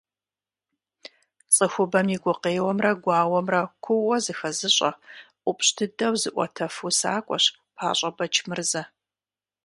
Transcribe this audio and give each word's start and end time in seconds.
ЦӀыхубэм 1.53 2.07
и 2.15 2.17
гукъеуэмрэ 2.23 2.91
гуауэмрэ 3.03 3.61
куууэ 3.83 4.17
зыхэзыщӀэ, 4.23 4.91
ӀупщӀ 5.43 5.71
дыдэу 5.77 6.13
зыӀуэтэф 6.21 6.75
усакӀуэщ 6.87 7.45
ПащӀэ 7.75 8.09
Бэчмырзэ. 8.17 8.83